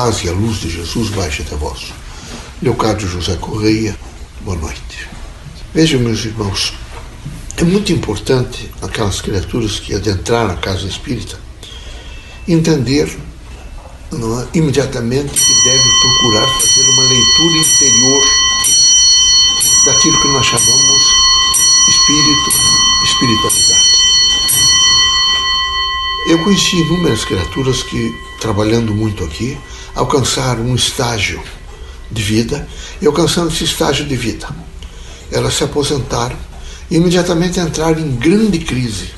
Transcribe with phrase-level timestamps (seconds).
[0.00, 1.92] paz e a luz de Jesus baixe até vós.
[2.62, 3.94] Leocádio José Correia,
[4.40, 5.06] boa noite.
[5.74, 6.72] Vejam, meus irmãos,
[7.58, 11.38] é muito importante aquelas criaturas que adentraram a casa espírita
[12.48, 13.14] entender
[14.10, 18.22] é, imediatamente que devem procurar fazer uma leitura interior
[19.84, 21.02] daquilo que nós chamamos
[21.90, 22.50] espírito,
[23.04, 23.59] espiritualidade.
[26.30, 29.58] Eu conheci inúmeras criaturas que, trabalhando muito aqui,
[29.96, 31.42] alcançaram um estágio
[32.08, 32.68] de vida
[33.02, 34.48] e, alcançando esse estágio de vida,
[35.32, 36.36] elas se aposentaram
[36.88, 39.10] e imediatamente entraram em grande crise.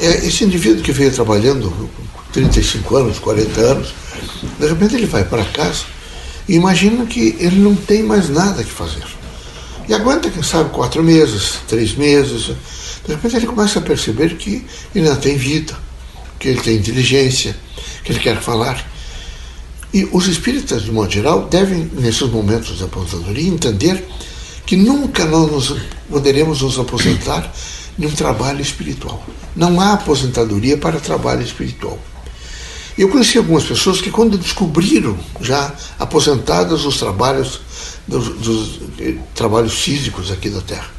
[0.00, 1.70] É, esse indivíduo que veio trabalhando
[2.32, 3.94] 35 anos, 40 anos,
[4.58, 5.84] de repente ele vai para casa
[6.48, 9.04] e imagina que ele não tem mais nada que fazer.
[9.86, 12.56] E aguenta, quem sabe, quatro meses, três meses.
[13.06, 14.64] De repente ele começa a perceber que
[14.94, 15.91] ele não tem vida
[16.42, 17.56] que ele tem inteligência,
[18.02, 18.84] que ele quer falar.
[19.94, 24.04] E os espíritas, de modo geral, devem, nesses momentos de aposentadoria, entender
[24.66, 25.76] que nunca nós nos,
[26.10, 27.52] poderemos nos aposentar
[27.96, 29.24] de um trabalho espiritual.
[29.54, 31.96] Não há aposentadoria para trabalho espiritual.
[32.98, 37.60] Eu conheci algumas pessoas que, quando descobriram, já aposentadas os trabalhos,
[38.06, 40.90] dos, dos eh, trabalhos físicos aqui da Terra,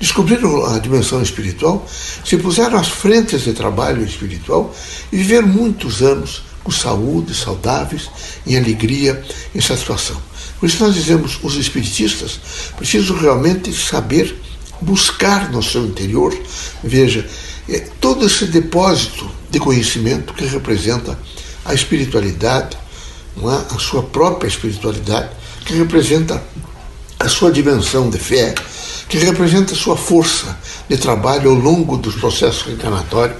[0.00, 1.86] descobriram a dimensão espiritual,
[2.24, 4.74] se puseram às frentes de trabalho espiritual
[5.12, 8.08] e viveram muitos anos com saúde, saudáveis,
[8.46, 9.22] em alegria,
[9.54, 10.20] em satisfação.
[10.58, 12.40] Por isso nós dizemos, os espiritistas
[12.76, 14.36] precisam realmente saber
[14.80, 16.36] buscar no seu interior,
[16.82, 17.26] veja,
[17.68, 21.18] é, todo esse depósito de conhecimento que representa
[21.64, 22.76] a espiritualidade,
[23.38, 23.74] é?
[23.74, 25.30] a sua própria espiritualidade,
[25.64, 26.42] que representa
[27.18, 28.54] a sua dimensão de fé,
[29.08, 30.58] que representa sua força
[30.88, 33.38] de trabalho ao longo dos processos reencarnatórios,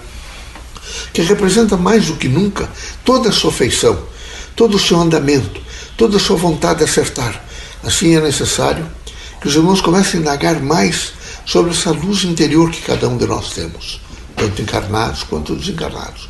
[1.12, 2.68] que representa mais do que nunca
[3.04, 3.98] toda a sua feição,
[4.56, 5.60] todo o seu andamento,
[5.96, 7.42] toda a sua vontade de acertar.
[7.82, 8.86] Assim é necessário
[9.40, 11.12] que os irmãos comecem a indagar mais
[11.44, 14.00] sobre essa luz interior que cada um de nós temos,
[14.36, 16.28] tanto encarnados quanto desencarnados.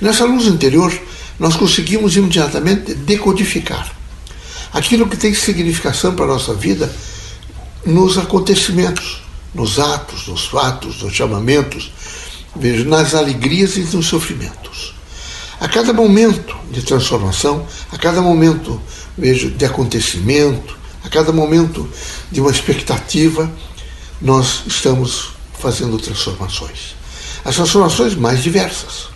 [0.00, 0.92] Nessa luz interior,
[1.38, 3.90] nós conseguimos imediatamente decodificar
[4.72, 6.92] aquilo que tem significação para a nossa vida
[7.84, 9.22] nos acontecimentos,
[9.54, 11.90] nos atos, nos fatos, nos chamamentos,
[12.54, 14.94] vejo, nas alegrias e nos sofrimentos.
[15.60, 18.80] A cada momento de transformação, a cada momento,
[19.16, 21.88] vejo, de acontecimento, a cada momento
[22.30, 23.50] de uma expectativa,
[24.20, 26.94] nós estamos fazendo transformações.
[27.44, 29.08] As transformações mais diversas.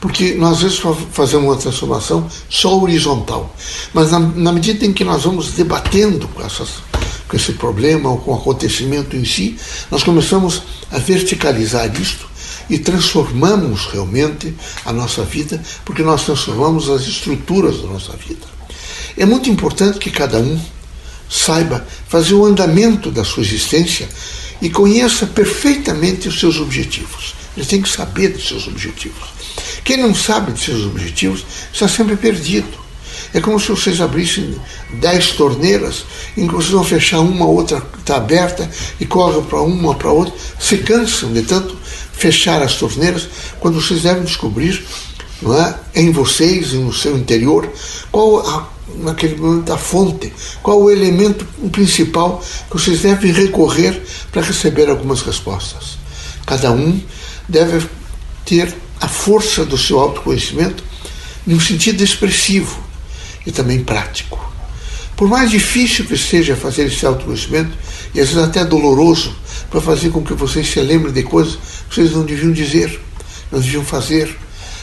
[0.00, 0.80] Porque nós às vezes
[1.12, 3.54] fazemos uma transformação só horizontal,
[3.92, 6.68] mas na, na medida em que nós vamos debatendo com essas
[7.30, 9.56] com esse problema ou com o acontecimento em si,
[9.88, 12.28] nós começamos a verticalizar isto
[12.68, 14.52] e transformamos realmente
[14.84, 18.46] a nossa vida, porque nós transformamos as estruturas da nossa vida.
[19.16, 20.60] É muito importante que cada um
[21.28, 24.08] saiba fazer o andamento da sua existência
[24.60, 27.34] e conheça perfeitamente os seus objetivos.
[27.56, 29.28] Ele tem que saber dos seus objetivos.
[29.84, 32.79] Quem não sabe dos seus objetivos está sempre perdido.
[33.32, 34.60] É como se vocês abrissem
[34.94, 36.04] dez torneiras,
[36.36, 38.68] em que vocês vão fechar uma, outra está aberta,
[38.98, 41.76] e correm para uma, para outra, se cansam de tanto
[42.12, 43.28] fechar as torneiras,
[43.60, 44.84] quando vocês devem descobrir
[45.42, 47.70] não é, em vocês, no seu interior,
[48.10, 50.32] qual a, naquele momento a fonte,
[50.62, 55.98] qual o elemento principal que vocês devem recorrer para receber algumas respostas.
[56.44, 57.00] Cada um
[57.48, 57.86] deve
[58.44, 60.84] ter a força do seu autoconhecimento
[61.46, 62.89] num sentido expressivo
[63.46, 64.50] e também prático.
[65.16, 67.76] Por mais difícil que seja fazer esse autoconhecimento,
[68.14, 69.36] e às vezes até doloroso,
[69.70, 71.58] para fazer com que vocês se lembrem de coisas
[71.88, 73.00] que vocês não deviam dizer,
[73.52, 74.34] não deviam fazer,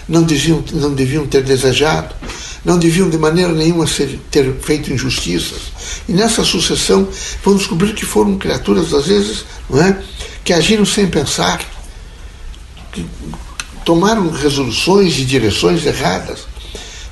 [0.07, 2.13] não deviam, não deviam ter desejado,
[2.63, 5.71] não deviam de maneira nenhuma ser, ter feito injustiças.
[6.07, 7.07] E nessa sucessão
[7.43, 9.97] vão descobrir que foram criaturas, às vezes, não é,
[10.43, 11.61] que agiram sem pensar,
[12.91, 13.05] que
[13.83, 16.45] tomaram resoluções e direções erradas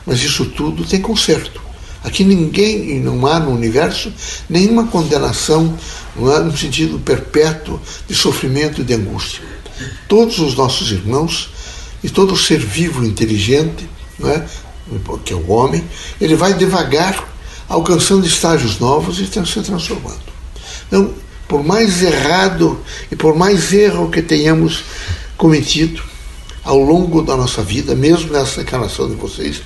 [0.05, 1.61] mas isso tudo tem conserto.
[2.03, 4.13] Aqui ninguém, e não há no universo,
[4.47, 5.75] nenhuma condenação
[6.15, 9.43] não há no sentido perpétuo de sofrimento e de angústia.
[10.07, 11.49] Todos os nossos irmãos
[12.03, 13.89] e todo ser vivo inteligente,
[14.19, 14.45] não é?
[15.23, 15.83] que é o homem,
[16.21, 17.27] ele vai devagar
[17.67, 20.21] alcançando estágios novos e se transformando.
[20.87, 21.11] Então,
[21.47, 22.79] por mais errado
[23.11, 24.83] e por mais erro que tenhamos
[25.37, 26.03] cometido,
[26.65, 29.61] ao longo da nossa vida, mesmo nessa encarnação de vocês,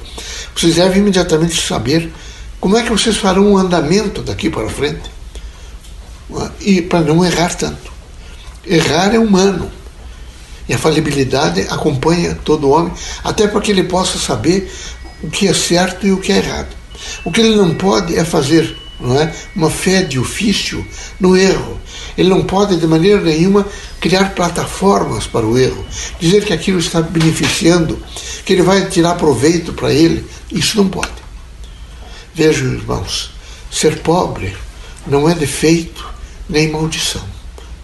[0.53, 2.11] vocês devem imediatamente saber
[2.59, 5.09] como é que vocês farão um andamento daqui para frente.
[6.59, 7.91] E para não errar tanto.
[8.65, 9.71] Errar é humano.
[10.67, 12.93] E a falibilidade acompanha todo homem,
[13.23, 14.71] até para que ele possa saber
[15.23, 16.75] o que é certo e o que é errado.
[17.23, 20.85] O que ele não pode é fazer não é, uma fé de ofício
[21.19, 21.79] no erro.
[22.19, 23.65] Ele não pode, de maneira nenhuma,
[23.97, 25.85] criar plataformas para o erro,
[26.19, 27.97] dizer que aquilo está beneficiando,
[28.43, 30.25] que ele vai tirar proveito para ele.
[30.51, 31.13] Isso não pode.
[32.35, 33.31] Vejam, irmãos,
[33.71, 34.53] ser pobre
[35.07, 36.05] não é defeito
[36.49, 37.23] nem maldição.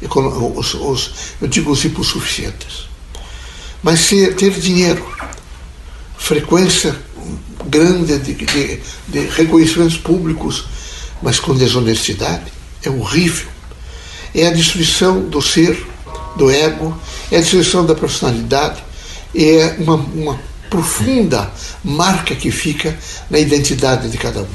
[0.01, 1.11] Os, os,
[1.41, 2.89] eu digo os hipossuficientes.
[3.81, 5.07] Mas ser, ter dinheiro,
[6.17, 6.93] frequência
[7.67, 10.65] grande de, de, de reconhecimentos públicos,
[11.21, 12.51] mas com desonestidade,
[12.83, 13.54] é horrível
[14.35, 15.81] é a destruição do ser,
[16.35, 16.95] do ego,
[17.31, 18.83] é a destruição da personalidade,
[19.33, 20.39] é uma, uma
[20.69, 21.49] profunda
[21.83, 22.97] marca que fica
[23.29, 24.47] na identidade de cada um.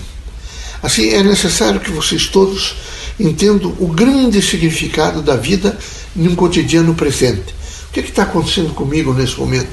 [0.82, 2.76] Assim, é necessário que vocês todos
[3.18, 5.78] entendam o grande significado da vida
[6.16, 7.54] em um cotidiano presente.
[7.88, 9.68] O que é está acontecendo comigo nesse momento?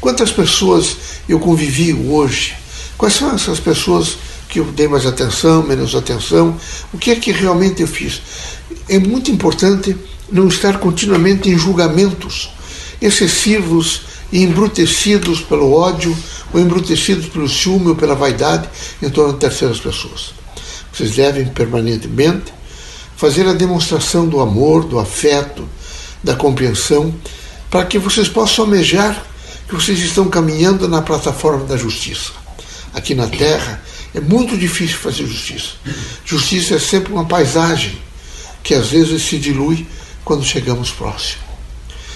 [0.00, 0.96] Quantas pessoas
[1.28, 2.54] eu convivi hoje?
[2.98, 4.18] Quais são essas pessoas
[4.48, 6.56] que eu dei mais atenção, menos atenção?
[6.92, 8.20] O que é que realmente eu fiz?
[8.94, 9.96] É muito importante
[10.30, 12.50] não estar continuamente em julgamentos
[13.00, 16.16] excessivos e embrutecidos pelo ódio
[16.52, 18.68] ou embrutecidos pelo ciúme ou pela vaidade
[19.02, 20.34] em torno de terceiras pessoas.
[20.92, 22.52] Vocês devem permanentemente
[23.16, 25.66] fazer a demonstração do amor, do afeto,
[26.22, 27.14] da compreensão,
[27.70, 29.24] para que vocês possam almejar
[29.66, 32.30] que vocês estão caminhando na plataforma da justiça.
[32.92, 33.82] Aqui na Terra
[34.14, 35.70] é muito difícil fazer justiça.
[36.26, 37.98] Justiça é sempre uma paisagem
[38.62, 39.86] que às vezes se dilui
[40.24, 41.42] quando chegamos próximo.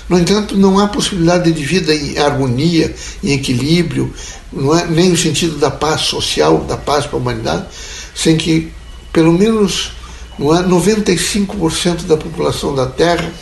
[0.09, 2.95] No entanto, não há possibilidade de vida em harmonia,
[3.25, 4.13] em equilíbrio,
[4.53, 7.67] não é, nem no sentido da paz social, da paz para a humanidade,
[8.15, 8.71] sem que
[9.13, 9.93] pelo menos
[10.39, 13.33] não é, 95% da população da Terra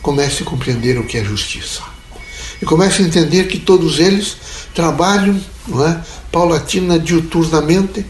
[0.00, 1.82] comece a compreender o que é justiça.
[2.60, 4.36] E comece a entender que todos eles
[4.72, 8.06] trabalham não é, paulatina, diuturnamente,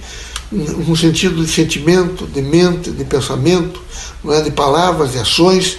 [0.53, 3.83] no sentido de sentimento, de mente, de pensamento,
[4.23, 4.43] não é?
[4.43, 5.79] de palavras, de ações,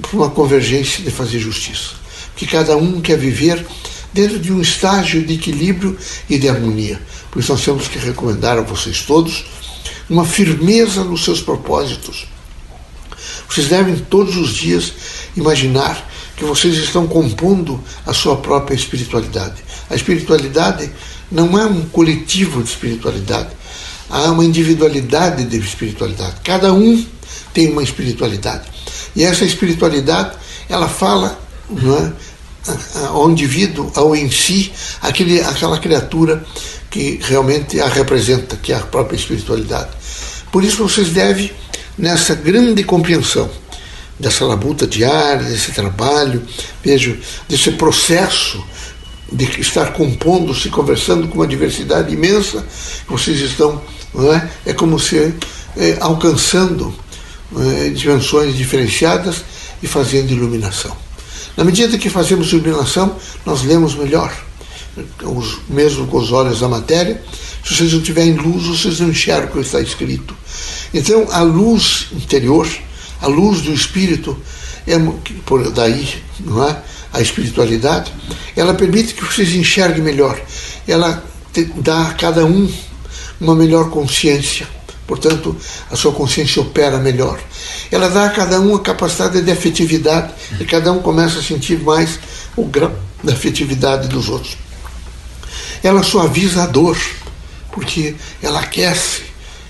[0.00, 1.94] para uma convergência de fazer justiça.
[2.36, 3.66] Que cada um quer viver
[4.12, 5.96] dentro de um estágio de equilíbrio
[6.28, 7.00] e de harmonia.
[7.30, 9.44] Por isso nós temos que recomendar a vocês todos
[10.08, 12.26] uma firmeza nos seus propósitos.
[13.48, 14.92] Vocês devem todos os dias
[15.36, 19.62] imaginar que vocês estão compondo a sua própria espiritualidade.
[19.88, 20.90] A espiritualidade
[21.30, 23.50] não é um coletivo de espiritualidade,
[24.10, 26.36] há uma individualidade de espiritualidade.
[26.44, 27.04] Cada um
[27.54, 28.68] tem uma espiritualidade.
[29.14, 30.36] E essa espiritualidade,
[30.68, 31.38] ela fala
[31.70, 36.44] é, ao indivíduo, ao em si, aquele, aquela criatura
[36.90, 39.90] que realmente a representa, que é a própria espiritualidade.
[40.50, 41.50] Por isso vocês devem,
[41.96, 43.48] nessa grande compreensão
[44.18, 46.42] dessa labuta diária, desse trabalho,
[46.84, 47.16] vejo,
[47.48, 48.62] desse processo
[49.32, 52.66] de estar compondo, se conversando com uma diversidade imensa,
[53.08, 53.80] vocês estão
[54.14, 54.50] não é?
[54.66, 55.34] é como se
[55.76, 56.92] é, alcançando
[57.56, 59.44] é, dimensões diferenciadas
[59.82, 60.96] e fazendo iluminação.
[61.56, 64.32] Na medida que fazemos iluminação, nós lemos melhor,
[65.22, 67.22] os, mesmo com os olhos da matéria.
[67.64, 70.34] Se vocês não tiverem luz, vocês não enxergam o que está escrito.
[70.92, 72.68] Então, a luz interior,
[73.20, 74.36] a luz do espírito,
[74.86, 74.98] é,
[75.44, 76.82] por daí, não é?
[77.12, 78.12] A espiritualidade,
[78.56, 80.40] ela permite que vocês enxerguem melhor.
[80.86, 81.22] Ela
[81.76, 82.70] dá a cada um
[83.40, 84.68] uma melhor consciência.
[85.06, 85.56] Portanto,
[85.90, 87.40] a sua consciência opera melhor.
[87.90, 91.80] Ela dá a cada um a capacidade de afetividade e cada um começa a sentir
[91.80, 92.20] mais
[92.56, 94.56] o grau da afetividade dos outros.
[95.82, 96.96] Ela suaviza a dor,
[97.72, 99.22] porque ela aquece.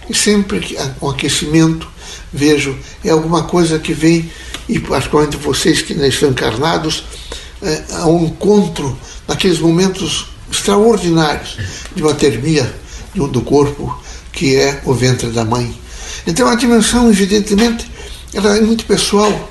[0.08, 1.88] E sempre que com aquecimento,
[2.32, 4.30] vejo, é alguma coisa que vem,
[4.68, 7.04] e particularmente vocês que estão encarnados,
[7.62, 8.98] é, ao encontro
[9.28, 11.58] naqueles momentos extraordinários
[11.94, 12.72] de uma termia
[13.14, 14.00] do corpo
[14.32, 15.74] que é o ventre da mãe.
[16.26, 17.90] Então a dimensão, evidentemente,
[18.32, 19.50] ela é muito pessoal,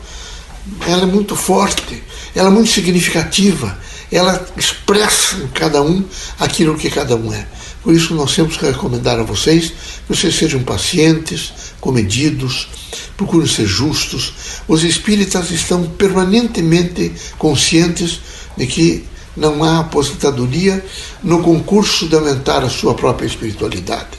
[0.88, 2.04] ela é muito forte,
[2.36, 3.78] ela é muito significativa,
[4.12, 6.04] ela expressa em cada um
[6.40, 7.46] aquilo que cada um é.
[7.84, 12.68] Por isso nós temos que recomendar a vocês que vocês sejam pacientes, comedidos,
[13.16, 14.34] procurem ser justos.
[14.68, 18.20] Os espíritas estão permanentemente conscientes
[18.58, 19.06] de que
[19.36, 20.84] não há aposentadoria
[21.24, 24.18] no concurso de aumentar a sua própria espiritualidade.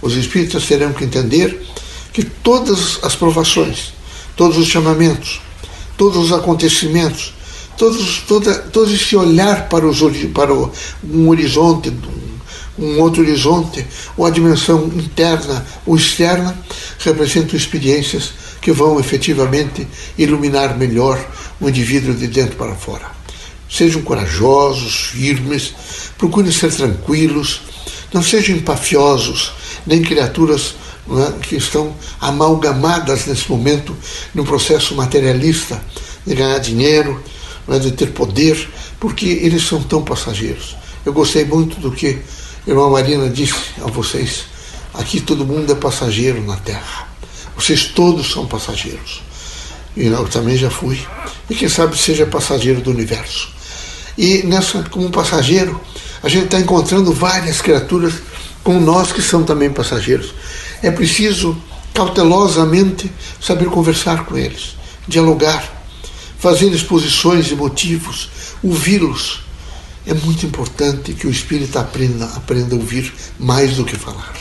[0.00, 1.60] Os espíritas terão que entender
[2.12, 3.92] que todas as provações,
[4.36, 5.40] todos os chamamentos,
[5.96, 7.34] todos os acontecimentos,
[7.76, 10.00] todos, toda, todo esse olhar para, os,
[10.34, 11.92] para um horizonte,
[12.78, 13.84] um outro horizonte,
[14.16, 16.56] ou a dimensão interna ou externa,
[16.98, 21.18] representam experiências que vão efetivamente iluminar melhor
[21.60, 23.06] o indivíduo de dentro para fora.
[23.68, 25.74] Sejam corajosos, firmes,
[26.16, 27.62] procurem ser tranquilos,
[28.12, 29.52] Não sejam empafiosos,
[29.86, 30.74] nem criaturas
[31.10, 33.94] é, que estão amalgamadas nesse momento
[34.34, 35.82] num processo materialista
[36.26, 37.22] de ganhar dinheiro,
[37.68, 38.68] é, de ter poder,
[38.98, 40.76] porque eles são tão passageiros.
[41.04, 42.18] Eu gostei muito do que
[42.68, 44.44] irmã Marina disse a vocês.
[44.92, 47.08] Aqui todo mundo é passageiro na Terra.
[47.56, 49.22] Vocês todos são passageiros.
[49.96, 51.00] E eu também já fui.
[51.48, 53.48] E quem sabe seja passageiro do universo.
[54.18, 55.80] E nessa, como passageiro,
[56.22, 58.14] a gente está encontrando várias criaturas
[58.62, 60.34] como nós que são também passageiros.
[60.82, 61.56] É preciso
[61.94, 63.10] cautelosamente
[63.40, 65.64] saber conversar com eles, dialogar,
[66.38, 68.28] fazer exposições de motivos,
[68.62, 69.47] ouvi-los.
[70.08, 74.32] É muito importante que o espírito aprenda, aprenda a ouvir mais do que falar.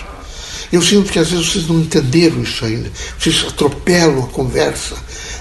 [0.72, 2.90] Eu sinto que às vezes vocês não entenderam isso ainda.
[3.20, 4.96] Vocês atropelam a conversa,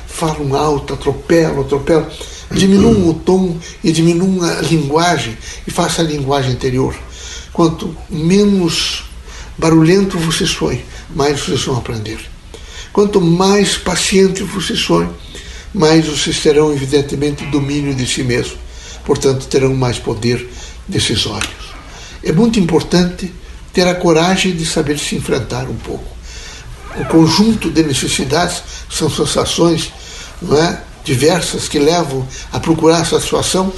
[0.09, 2.11] falam alto, atropelam, atropelam.
[2.51, 6.97] Diminuam o tom e diminuam a linguagem e faça a linguagem interior.
[7.53, 9.05] Quanto menos
[9.57, 12.19] barulhento vocês forem, mais vocês vão aprender.
[12.93, 15.11] Quanto mais paciente vocês forem,
[15.73, 18.66] mais vocês terão, evidentemente, domínio de si mesmo.
[19.07, 20.47] Portanto, terão mais poder
[20.87, 21.75] decisórios.
[22.23, 23.33] É muito importante
[23.73, 26.17] ter a coragem de saber se enfrentar um pouco.
[26.99, 29.93] O conjunto de necessidades são sensações
[30.53, 33.73] é, diversas que levam a procurar satisfação,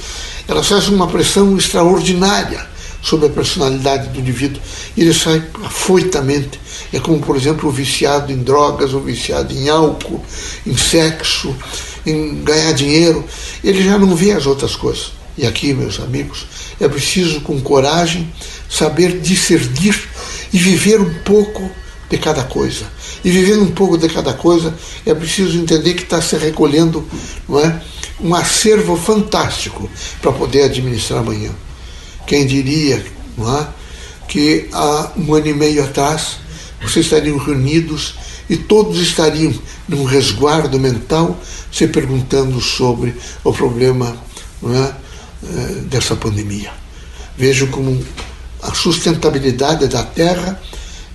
[0.47, 2.67] elas fazem uma pressão extraordinária
[3.01, 4.61] sobre a personalidade do indivíduo.
[4.97, 6.59] Ele sai afoitamente.
[6.91, 10.23] É como, por exemplo, o viciado em drogas, o viciado em álcool,
[10.65, 11.55] em sexo,
[12.05, 13.23] em ganhar dinheiro.
[13.63, 15.18] Ele já não vê as outras coisas.
[15.39, 16.45] E aqui, meus amigos,
[16.81, 18.29] é preciso, com coragem,
[18.69, 19.97] saber discernir
[20.51, 21.71] e viver um pouco
[22.09, 22.85] de cada coisa.
[23.23, 27.07] E vivendo um pouco de cada coisa, é preciso entender que está se recolhendo
[27.47, 27.81] não é,
[28.19, 29.89] um acervo fantástico
[30.21, 31.51] para poder administrar amanhã.
[32.27, 33.01] Quem diria
[33.37, 33.65] não é,
[34.27, 36.35] que há um ano e meio atrás
[36.81, 38.15] vocês estariam reunidos
[38.49, 39.53] e todos estariam
[39.87, 41.39] num resguardo mental
[41.71, 44.17] se perguntando sobre o problema
[44.61, 44.93] não é,
[45.85, 46.71] dessa pandemia.
[47.37, 48.03] Vejo como
[48.61, 50.61] a sustentabilidade da Terra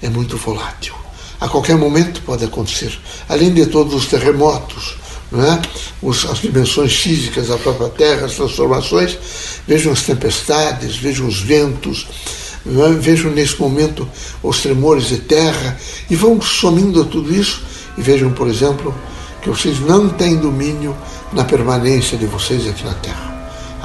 [0.02, 0.94] é muito volátil.
[1.40, 2.98] A qualquer momento pode acontecer.
[3.28, 4.96] Além de todos os terremotos,
[5.32, 5.60] é?
[6.00, 9.18] Os, as dimensões físicas da própria Terra, as transformações,
[9.66, 12.06] vejam as tempestades, vejam os ventos,
[12.66, 12.92] é?
[12.98, 14.08] vejam nesse momento
[14.42, 15.78] os tremores de terra
[16.08, 17.62] e vão somindo a tudo isso
[17.98, 18.94] e vejam, por exemplo,
[19.42, 20.96] que vocês não têm domínio
[21.32, 23.33] na permanência de vocês aqui na Terra.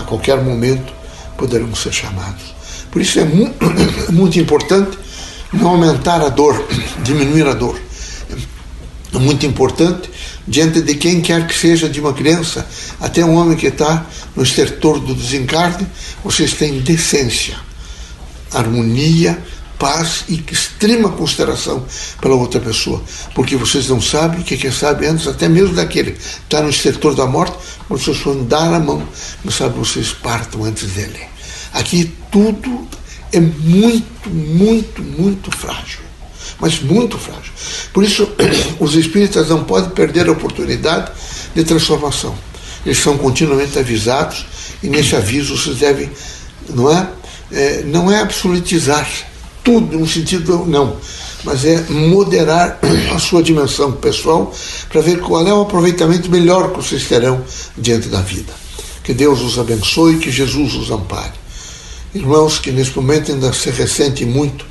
[0.09, 0.91] Qualquer momento
[1.37, 2.55] poderão ser chamados.
[2.89, 3.63] Por isso é muito,
[4.11, 4.97] muito importante
[5.53, 6.67] não aumentar a dor,
[7.05, 7.79] diminuir a dor.
[9.13, 10.09] É muito importante
[10.47, 12.67] diante de quem quer que seja, de uma criança
[12.99, 14.03] até um homem que está
[14.35, 15.85] no estertor do desencarne,
[16.23, 17.55] vocês têm decência,
[18.51, 19.37] harmonia,
[19.79, 21.85] paz e extrema consideração
[22.21, 23.01] pela outra pessoa,
[23.33, 27.15] porque vocês não sabem que quem sabe antes, até mesmo daquele que está no estertor
[27.15, 27.57] da morte,
[27.87, 29.07] quando vocês forem dar a mão,
[29.43, 31.19] não sabe, vocês partam antes dele.
[31.73, 32.87] Aqui tudo
[33.31, 36.01] é muito, muito, muito frágil.
[36.59, 37.53] Mas muito frágil.
[37.93, 38.29] Por isso,
[38.79, 41.11] os espíritas não podem perder a oportunidade
[41.55, 42.35] de transformação.
[42.85, 44.45] Eles são continuamente avisados
[44.83, 46.09] e nesse aviso vocês devem,
[46.69, 47.07] não é?
[47.51, 49.07] é não é absolutizar
[49.63, 50.97] tudo no sentido não,
[51.43, 52.79] mas é moderar
[53.13, 54.53] a sua dimensão pessoal
[54.89, 57.43] para ver qual é o aproveitamento melhor que vocês terão
[57.77, 58.53] diante da vida.
[59.03, 61.39] Que Deus os abençoe, que Jesus os ampare
[62.13, 64.65] irmãos que nesse momento ainda se ressentem muito,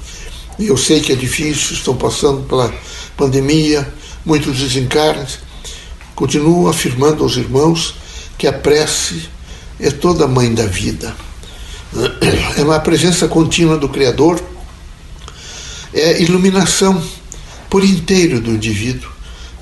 [0.59, 2.73] e eu sei que é difícil, estão passando pela
[3.17, 3.89] pandemia,
[4.25, 5.39] muitos desencarnes,
[6.15, 7.95] continuo afirmando aos irmãos
[8.37, 9.29] que a prece
[9.79, 11.15] é toda a mãe da vida.
[12.59, 14.43] É uma presença contínua do Criador,
[16.01, 17.03] é iluminação
[17.69, 19.11] por inteiro do indivíduo,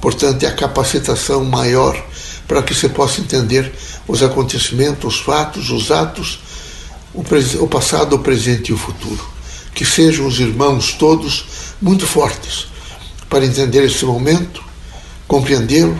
[0.01, 2.01] portanto, é a capacitação maior
[2.47, 3.73] para que você possa entender
[4.07, 6.39] os acontecimentos, os fatos, os atos
[7.17, 7.25] o,
[7.65, 9.25] o passado, o presente e o futuro.
[9.75, 11.45] Que sejam os irmãos todos
[11.81, 12.69] muito fortes
[13.29, 14.63] para entender esse momento,
[15.27, 15.99] compreendê-lo,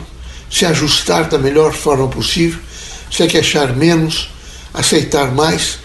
[0.51, 2.61] se ajustar da melhor forma possível,
[3.11, 4.31] se queixar menos,
[4.73, 5.79] aceitar mais,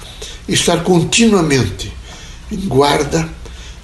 [0.48, 1.92] estar continuamente
[2.52, 3.28] em guarda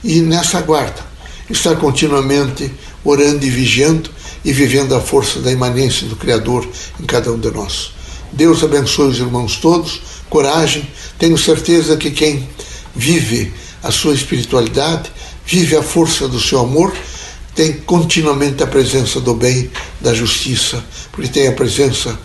[0.08, 1.06] e nessa guarda,
[1.50, 2.72] estar continuamente
[3.04, 4.10] orando e vigiando
[4.44, 6.66] e vivendo a força da imanência do Criador
[6.98, 7.92] em cada um de nós.
[8.32, 10.90] Deus abençoe os irmãos todos, coragem.
[11.20, 12.48] Tenho certeza que quem
[12.96, 15.12] vive a sua espiritualidade,
[15.46, 16.96] vive a força do seu amor,
[17.54, 22.18] tem continuamente a presença do bem, da justiça, porque tem a presença,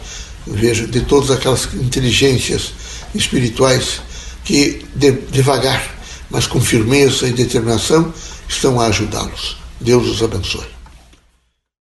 [0.47, 2.75] veja, de todas aquelas inteligências
[3.13, 4.01] espirituais
[4.45, 6.02] que de, devagar,
[6.33, 8.13] mas com firmeza e determinação
[8.49, 9.59] estão a ajudá-los.
[9.79, 10.82] Deus os abençoe.